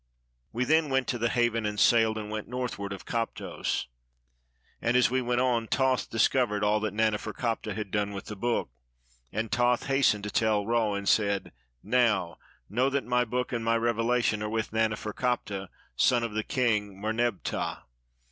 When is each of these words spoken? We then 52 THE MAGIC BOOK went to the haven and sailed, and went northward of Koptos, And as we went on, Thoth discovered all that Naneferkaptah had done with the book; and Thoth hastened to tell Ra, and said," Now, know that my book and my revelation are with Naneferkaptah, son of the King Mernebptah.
We 0.51 0.63
then 0.65 0.85
52 0.85 0.87
THE 0.87 0.89
MAGIC 0.89 0.89
BOOK 0.89 0.93
went 0.93 1.07
to 1.09 1.17
the 1.19 1.29
haven 1.29 1.65
and 1.67 1.79
sailed, 1.79 2.17
and 2.17 2.31
went 2.31 2.47
northward 2.47 2.91
of 2.91 3.05
Koptos, 3.05 3.85
And 4.81 4.97
as 4.97 5.11
we 5.11 5.21
went 5.21 5.41
on, 5.41 5.67
Thoth 5.67 6.09
discovered 6.09 6.63
all 6.63 6.79
that 6.79 6.93
Naneferkaptah 6.95 7.75
had 7.75 7.91
done 7.91 8.11
with 8.11 8.25
the 8.25 8.35
book; 8.35 8.71
and 9.31 9.51
Thoth 9.51 9.85
hastened 9.85 10.23
to 10.23 10.31
tell 10.31 10.65
Ra, 10.65 10.93
and 10.95 11.07
said," 11.07 11.51
Now, 11.83 12.39
know 12.67 12.89
that 12.89 13.05
my 13.05 13.23
book 13.25 13.53
and 13.53 13.63
my 13.63 13.77
revelation 13.77 14.41
are 14.41 14.49
with 14.49 14.71
Naneferkaptah, 14.71 15.67
son 15.95 16.23
of 16.23 16.33
the 16.33 16.43
King 16.43 16.99
Mernebptah. 16.99 17.83